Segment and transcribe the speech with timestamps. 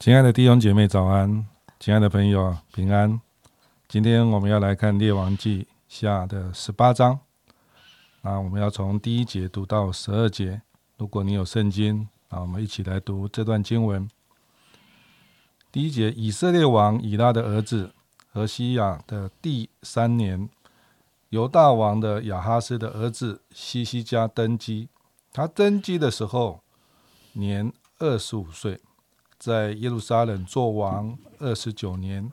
[0.00, 1.44] 亲爱的弟兄姐妹，早安！
[1.78, 3.20] 亲爱的朋友，平安！
[3.88, 7.20] 今天我们要来看《列王记下》的十八章，
[8.20, 10.60] 那我们要从第一节读到十二节。
[10.98, 14.06] 如果你有圣经，那我们一起来读这段经文。
[15.72, 17.94] 第一节：以色列王以拉的儿子
[18.30, 20.50] 何西亚的第三年，
[21.30, 24.90] 犹大王的亚哈斯的儿子西西加登基。
[25.32, 26.60] 他登基的时候
[27.32, 28.82] 年二十五岁。
[29.38, 32.30] 在耶路撒冷做王二十九年。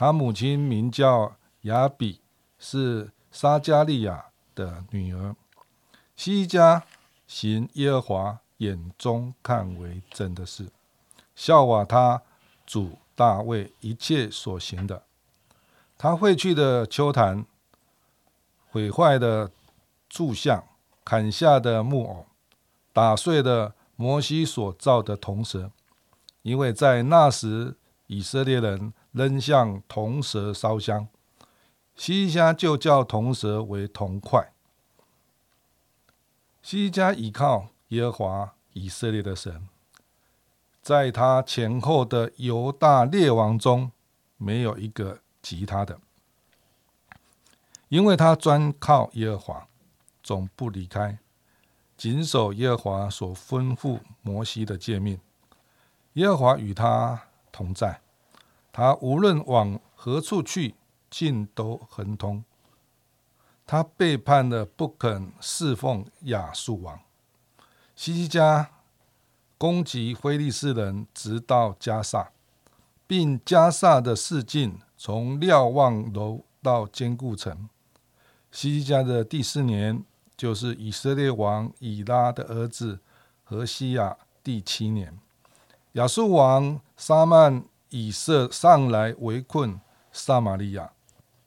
[0.00, 2.20] 他母亲名叫雅比，
[2.56, 5.34] 是撒加利亚的女儿。
[6.14, 6.84] 西家
[7.26, 10.68] 行耶和华眼中看为真的事，
[11.34, 12.22] 效法他
[12.64, 15.02] 主大卫一切所行的。
[15.96, 17.44] 他会去的丘坛，
[18.70, 19.50] 毁坏的
[20.08, 20.62] 柱像，
[21.04, 22.26] 砍下的木偶，
[22.92, 25.72] 打碎的摩西所造的铜蛇。
[26.42, 27.74] 因为在那时，
[28.06, 31.08] 以色列人仍向铜蛇烧香，
[31.96, 34.52] 西家就叫铜蛇为铜块。
[36.62, 39.66] 西家倚靠耶和华以色列的神，
[40.80, 43.90] 在他前后的犹大列王中，
[44.36, 45.98] 没有一个及他的，
[47.88, 49.68] 因为他专靠耶和华，
[50.22, 51.18] 总不离开，
[51.96, 55.18] 谨守耶和华所吩咐摩西的诫命。
[56.12, 58.00] 耶和华与他同在，
[58.78, 60.76] 他无论往何处去，
[61.10, 62.44] 尽都亨通。
[63.66, 67.00] 他背叛了，不肯侍奉亚述王。
[67.96, 68.70] 西西家
[69.58, 72.30] 攻击非利士人，直到加萨，
[73.08, 77.68] 并加萨的市境从瞭望楼到坚固城。
[78.52, 80.04] 西西家的第四年，
[80.36, 83.00] 就是以色列王以拉的儿子
[83.42, 85.18] 何西亚第七年。
[85.94, 89.80] 亚述王沙曼以色上来围困
[90.12, 90.92] 撒玛利亚，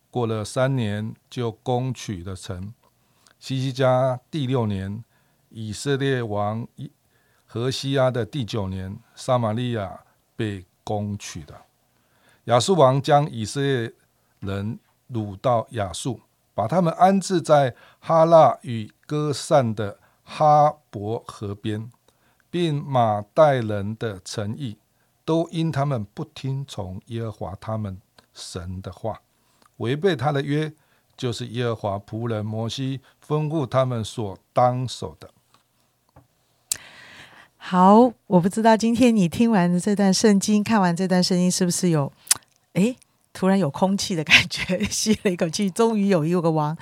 [0.09, 2.74] 过了三年就攻取了城。
[3.40, 5.03] 西西家第六年，
[5.50, 6.68] 以色列王
[7.46, 10.02] 何西阿的第九年，撒玛利亚
[10.35, 11.66] 被攻取了。
[12.46, 13.94] 亚述王将以色列
[14.40, 14.79] 人
[15.12, 16.22] 掳到亚述，
[16.53, 21.91] 把他们安置在哈拉与歌散的哈伯河边。
[22.53, 24.78] 并马代人的诚意，
[25.24, 28.00] 都因他们不听从耶和华他们
[28.34, 29.22] 神的话，
[29.78, 30.74] 违背他的约，
[31.16, 35.30] 就是耶和华仆人摩西吩咐他们所当守的。
[37.58, 42.12] 好，我不知道今天你听完这段圣经，看完这段圣经，是不是有
[42.74, 42.98] 诶
[43.32, 46.76] 突然有空气的感觉，吸了一口气，终于有一个王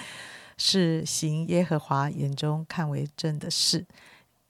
[0.58, 3.86] 是行耶和华眼中看为正的事。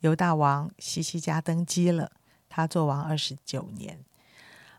[0.01, 2.11] 犹大王西西家登基了，
[2.59, 4.03] 他做王二十九年，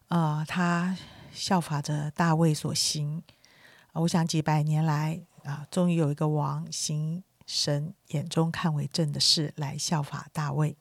[0.09, 0.95] 呃，他
[1.33, 3.23] 效法着大卫所行。
[3.95, 10.77] 我想几百年来啊，终于有一个王行神眼中看为正的事，来效法大卫。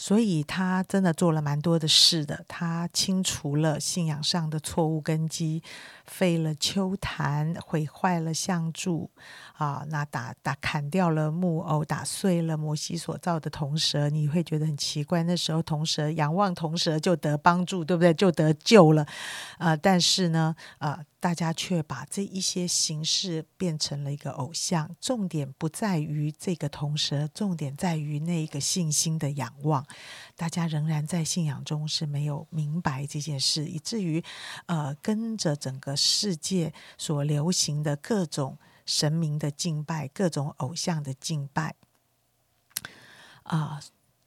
[0.00, 2.42] 所以他真的做了蛮多的事的。
[2.48, 5.62] 他清除了信仰上的错误根基，
[6.06, 9.10] 废了丘坛，毁坏了像柱，
[9.58, 14.08] 啊，那打打砍掉了木偶，打碎了摩西所造的铜蛇。
[14.08, 18.14] 你会觉得很奇怪，那时候铜蛇仰望铜蛇就得帮助，对不对？
[18.14, 19.06] 就得救了。
[19.58, 24.96] 呃，但是呢，呃，大家却把这一些形式变成了一个偶像。
[25.00, 29.86] 重点不在于这个铜蛇，重点在于那个信心的仰望。
[30.34, 34.24] 大家仍然在信仰中是没有明白这件事，以至于
[34.66, 41.76] 呃跟着整个世界所流行的各种神明的敬拜、各种偶像的敬拜
[43.42, 43.82] 啊、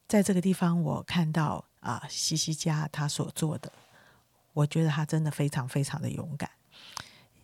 [0.07, 3.71] 在这个地方我看到啊、西西家他所做的，
[4.53, 6.49] 我觉得他真的非常非常的勇敢，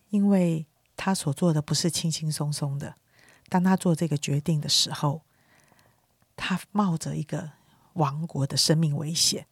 [0.09, 0.65] 因为
[0.95, 2.95] 他所做的不是轻轻松松的。
[3.47, 5.21] 当他做这个决定的时候，
[6.35, 7.51] 他冒着一个
[7.93, 9.47] 亡国的生命危险，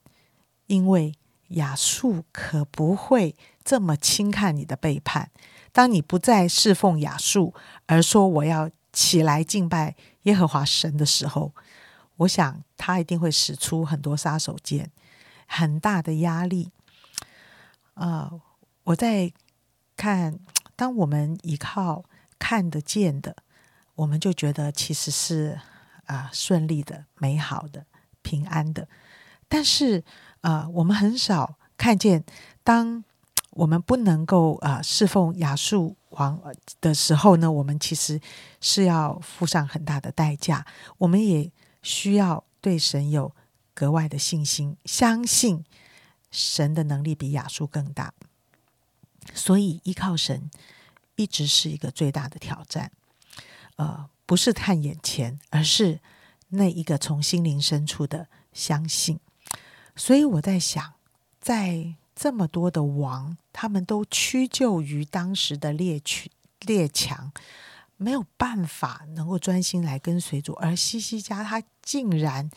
[0.67, 1.13] 因为
[1.49, 5.31] 亚述可不会这么轻看你的背叛。
[5.71, 7.53] 当你不再侍奉亚述，
[7.85, 11.53] 而说我要起来敬拜耶和华神的时候，
[12.17, 14.87] 我想他一定会使出很多杀手锏，
[15.47, 16.71] 很大的压力。
[17.93, 18.41] 呃，
[18.83, 19.31] 我在
[19.97, 20.39] 看，
[20.75, 22.05] 当我们依靠
[22.37, 23.35] 看得见的，
[23.95, 25.59] 我们就觉得其实是
[26.05, 27.85] 啊顺利的、美好的、
[28.21, 28.87] 平安的。
[29.49, 30.03] 但是
[30.41, 32.23] 啊，我们很少看见，
[32.63, 33.03] 当
[33.51, 36.39] 我们不能够啊侍奉亚述王
[36.79, 38.21] 的时候呢，我们其实
[38.61, 40.65] 是要付上很大的代价。
[40.99, 41.51] 我们也
[41.81, 43.33] 需要对神有
[43.73, 45.65] 格外的信心，相信
[46.29, 48.13] 神的能力比亚述更大。
[49.33, 50.49] 所以依靠神
[51.15, 52.91] 一直是一个最大的挑战。
[53.75, 55.99] 呃，不是看眼前，而是
[56.49, 59.19] 那一个从心灵深处的相信。
[59.95, 60.93] 所以我在想，
[61.39, 66.31] 在这么多的王，他们都屈就于当时的列群
[66.61, 67.31] 列强，
[67.97, 72.49] 没有办法能够专心来跟随主，而西西家他竟然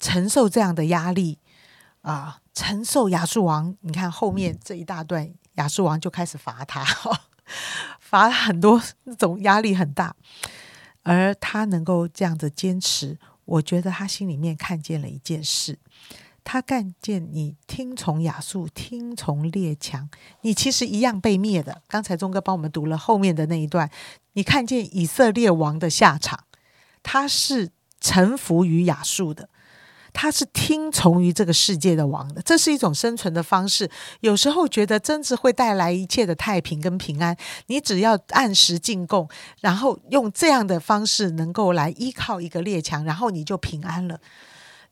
[0.00, 1.38] 承受这样的压力
[2.02, 2.40] 啊！
[2.54, 6.84] 承受亚述王，你看后面这一大段，亚述王就开始罚他，
[8.00, 10.16] 罚很多，那种压力很大，
[11.02, 15.78] 而他能够这样子坚持，我觉得他心里面看见了一件事。
[16.44, 20.08] 他看见你听从亚述，听从列强，
[20.40, 21.82] 你其实一样被灭的。
[21.86, 23.90] 刚才钟哥帮我们读了后面的那一段，
[24.32, 26.44] 你看见以色列王的下场，
[27.02, 27.70] 他是
[28.00, 29.50] 臣服于亚述的，
[30.20, 32.42] 他是听从于这个世界的王的。
[32.42, 33.88] 这是一种生存的方式。
[34.18, 37.36] 有时候觉得真是会带来一切的太平跟平安。
[37.66, 39.28] 你只要按时进贡，
[39.60, 44.20] 然后用这样的方式能够来依靠一个列强，然后你就平安了。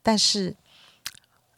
[0.01, 0.55] 但是。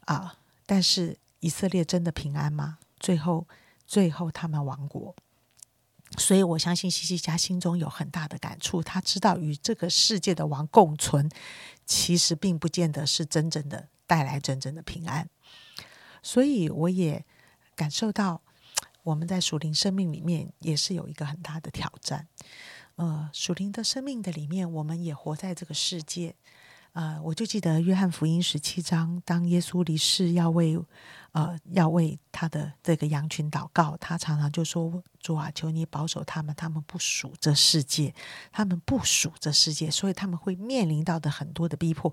[0.07, 0.37] 啊！
[0.65, 2.79] 但是以色列真的平安吗？
[2.99, 3.47] 最后，
[3.87, 5.15] 最后他们亡国。
[6.17, 8.83] 所以我相信西西家心中有很大的感触。
[8.83, 11.31] 他知道与这个世界的王共存，
[11.85, 15.29] 其实并不见得是真正的带来真正的平安。
[16.23, 17.25] 所以我也
[17.77, 18.43] 感受到，
[19.03, 22.27] 我们在属灵生命里面也是有一个很大的挑战。
[22.97, 26.35] 呃，属灵的生命的里面，我们也活在这个世界。
[26.99, 30.77] 呃，我就记得约翰福音十七章，当耶稣离世要为
[31.31, 38.13] 呃要为他的这个羊群祷告，他常常就说：“主啊，求你保守他们，他们不属这世界，
[38.51, 42.13] 他们不属这世界，所以他们会面临到的很多的逼迫。”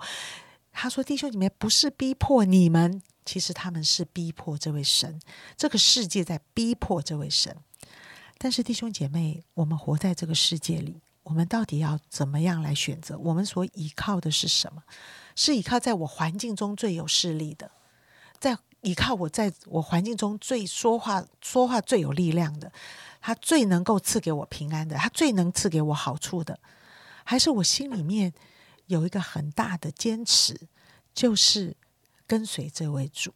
[0.72, 5.20] 他说：“弟兄姐妹，不是逼迫你们，其实他们是逼迫这位神，
[5.58, 7.58] 这个世界在逼迫这位神。
[8.38, 13.18] 但是弟兄姐妹，我们活在这个世界里。”我们到底要怎么样来选择？
[13.18, 14.84] 我们所依靠的是什么？
[15.36, 17.72] 是依靠在我环境中最有势力的，
[18.40, 22.72] 在依靠我在我环境中最说话说话最有力量的，
[23.20, 26.60] 他最能够赐给我平安的，他最能赐给我好处的，
[27.24, 28.32] 还是我心里面
[28.86, 30.68] 有一个很大的坚持，
[31.16, 31.76] 就是
[32.28, 33.34] 跟随这位主。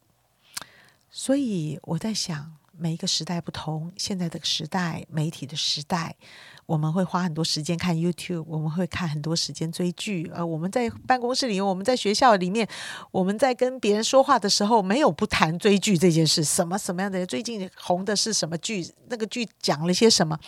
[1.10, 2.59] 所以我在想。
[2.80, 6.16] 每一个时代不同，现在的时代，媒体的时代，
[6.64, 10.30] 我们会花很多时间看 YouTube，我们会看很多时间追剧。
[10.34, 12.66] 呃，我们在办公室里，我们在学校里面，
[13.10, 16.42] 我们在跟别人说话的时候，没有不谈追剧这件事。
[16.42, 17.26] 什么什么样的？
[17.26, 18.90] 最近红的是什么剧？
[19.08, 20.38] 那个剧讲了些什么？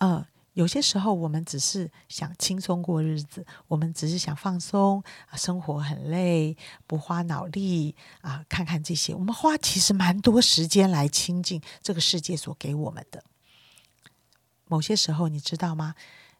[0.00, 0.26] 呃。
[0.54, 6.56] 有些时候，我们只是想轻松过日子，我们只是想放松，啊生活很累，
[6.86, 9.12] 不花脑力啊，看看这些。
[9.14, 13.24] 我们花其实蛮多时间来亲近这个世界所给我们的。
[14.66, 15.96] 某些时候，你知道吗？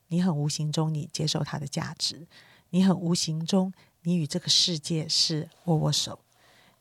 [0.09, 2.29] 你很无形中你接受它的价值，
[2.71, 3.73] 你很无形中
[4.03, 6.21] 你与这个世界是握握手。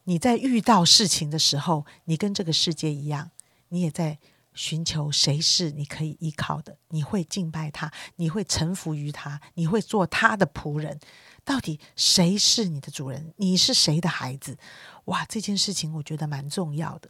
[0.03, 3.31] 你在遇到事情的时候，你跟这个世界一样，
[3.69, 4.19] 你也在。
[4.53, 6.77] 寻求谁是你可以依靠的？
[6.89, 11.00] 你会敬拜他，你会臣服于他，你会做他的仆人。
[11.43, 13.33] 到底谁是你的主人？
[13.38, 14.57] 你是谁的孩子？
[15.05, 17.10] 哇，这件事情我觉得蛮重要的。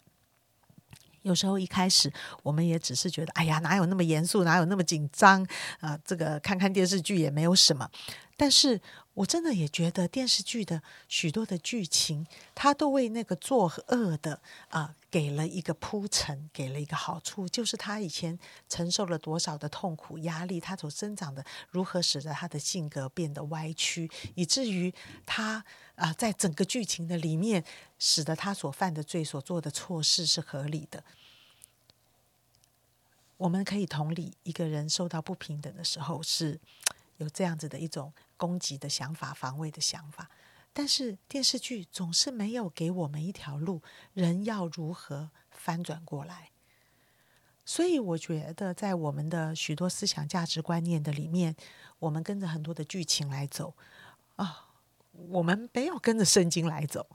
[1.22, 5.46] 有时候一开始我们也只是觉得，哎呀，哪有那么严肃，哪有那么紧张
[5.80, 5.98] 啊？
[6.04, 7.90] 这个看看电视剧也没有什么。
[8.36, 8.82] 但是
[9.16, 14.96] 我真的也觉得电视剧的许多的剧情，它都为那个作恶的啊。
[15.14, 24.92] 给了一个铺陈，给了一个好处，就是他以前承受了多少的痛苦压力，他所生长的如何使得他的性格变得歪曲，以至于
[25.24, 27.64] 他啊，在整个剧情的里面，
[28.00, 31.04] 使得他所犯的罪、所做的错事是合理的。
[33.38, 36.60] 我们可以同理，一个人受到不平等的时候，是
[37.18, 38.12] 有这样子的一种
[38.44, 40.30] 攻击的想法、防卫的想法。
[40.74, 43.82] 但是电视剧总是没有给我们一条路，
[44.14, 46.50] 人要如何翻转过来？
[47.64, 51.56] 所以我觉得，在我们的许多思想价值观念的里面，
[52.00, 53.74] 我们跟着很多的剧情来走
[54.36, 54.68] 啊，
[55.30, 57.08] 我们没有跟着圣经来走。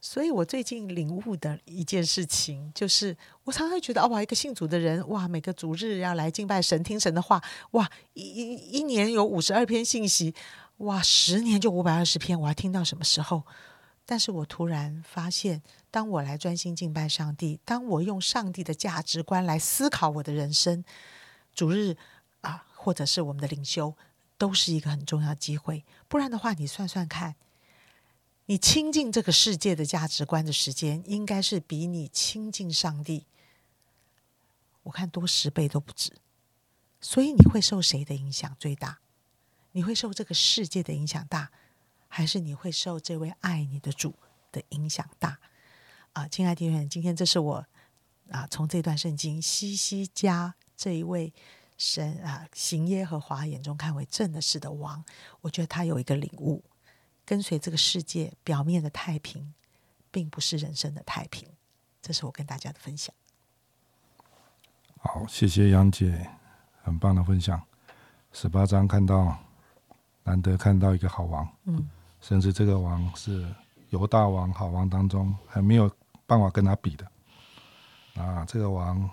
[0.00, 3.14] 所以我最近领悟的一件事情，就是
[3.44, 7.42] 我常常会觉得，哦，哇，一个信主的人，哇，每个主日要来敬拜神、听神的话，
[7.72, 10.34] 哇，一一一年有五十二篇信息，
[10.78, 13.42] 哇，十年就五百二十篇，我要听到什么时候？
[14.06, 20.82] 但是我突然发现，当我来专心敬拜上帝，当我用上帝的价值观来思考我的人生，
[21.54, 21.96] 主日
[22.40, 23.94] 啊，或者是我们的领袖，
[24.38, 25.84] 都是一个很重要的机会。
[26.08, 27.36] 不然的话，你算算看。
[28.50, 33.24] 你亲近这个世界的价值观的时间，应该是比你亲近上帝，
[34.82, 36.14] 我看多十倍都不止。
[37.00, 38.98] 所以你会受谁的影响最大？
[39.70, 41.52] 你会受这个世界的影响大，
[42.08, 44.16] 还是你会受这位爱你的主
[44.50, 45.38] 的影响大？
[46.14, 47.64] 啊，亲爱的弟兄今天这是我
[48.32, 51.32] 啊，从这段圣经西西家这一位
[51.78, 55.04] 神啊，行耶和华眼中看为正的事的王，
[55.42, 56.64] 我觉得他有一个领悟。
[57.30, 59.54] 跟随这个世界表面的太平，
[60.10, 61.48] 并不是人生的太平。
[62.02, 63.14] 这是我跟大家的分享。
[64.98, 66.28] 好，谢谢杨姐，
[66.82, 67.62] 很棒的分享。
[68.32, 69.38] 十八章看到，
[70.24, 71.88] 难得看到一个好王，嗯，
[72.20, 73.46] 甚至这个王是
[73.90, 75.88] 犹大王好王当中还没有
[76.26, 77.08] 办法跟他比的。
[78.16, 79.08] 啊，这个王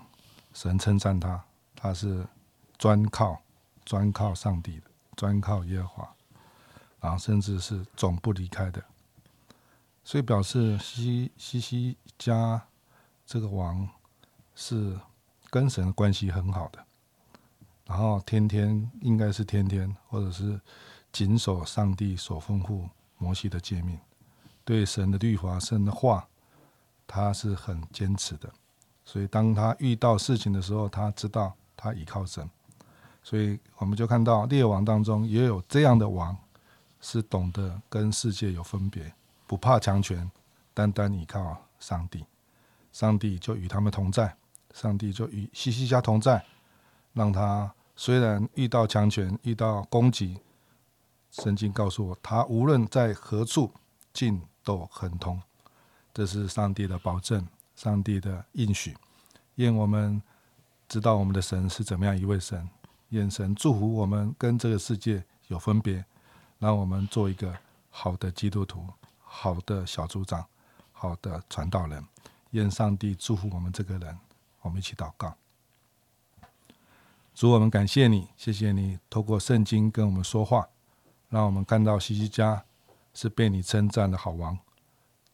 [0.56, 1.40] 神称赞他，
[1.76, 2.26] 他是
[2.80, 3.40] 专靠
[3.86, 6.16] 专靠上帝的，专靠耶和华。
[7.08, 8.84] 啊，甚至是总不离开的，
[10.04, 12.62] 所以表示西西西家
[13.26, 13.88] 这个王
[14.54, 15.00] 是
[15.50, 16.84] 跟神的关系很好的，
[17.86, 20.60] 然后天天应该是天天，或者是
[21.14, 23.98] 谨守上帝所吩咐摩西的诫命，
[24.66, 26.28] 对神的律法、神的话，
[27.08, 28.52] 他是很坚持的。
[29.06, 32.50] 所以当他遇到事情的时候，他知道他依靠神，
[33.24, 36.38] 所以我们就看到列王当中也有这样的王。
[37.00, 39.14] 是懂得跟世界有分别，
[39.46, 40.30] 不怕强权，
[40.74, 42.26] 单单依靠上帝，
[42.92, 44.36] 上帝就与他们同在，
[44.74, 46.44] 上帝就与西西家同在，
[47.14, 50.40] 让他虽然遇到强权，遇到攻击，
[51.32, 53.72] 圣经告诉我，他无论在何处，
[54.12, 55.42] 尽都很通。
[56.14, 58.96] 这是上帝的保证，上帝的应许。
[59.56, 60.22] 愿我们
[60.88, 62.68] 知道我们的神是怎么样一位神，
[63.10, 66.04] 愿神祝福我们跟这个世界有分别。
[66.60, 67.58] 让我们做一个
[67.90, 68.88] 好的基督徒，
[69.20, 70.46] 好的小组长，
[70.92, 72.04] 好的传道人。
[72.52, 74.18] 愿上帝祝福我们这个人。
[74.62, 75.36] 我们一起祷告。
[77.34, 80.68] 主，我们感谢你，谢谢你透过圣经跟我们说话，
[81.30, 82.66] 让我们看到西西家
[83.14, 84.58] 是被你称赞的好王。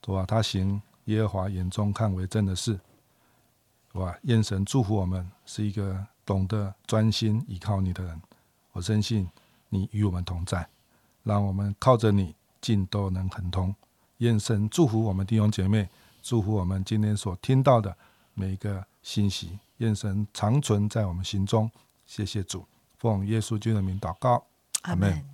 [0.01, 2.79] 主啊，他行耶和华眼中看为正的事。
[3.93, 8.21] 哇，愿神祝福我们是一个懂得专心依靠你的人。
[8.73, 9.29] 我深信
[9.69, 10.67] 你与我们同在。
[11.23, 13.73] 让我们靠着你，尽都能亨通。
[14.17, 15.89] 愿神祝福我们弟兄姐妹，
[16.21, 17.95] 祝福我们今天所听到的
[18.33, 19.59] 每一个信息。
[19.77, 21.69] 愿神长存在我们心中。
[22.05, 22.65] 谢谢主，
[22.97, 24.45] 奉耶稣基督的名祷告，
[24.83, 25.32] 阿门。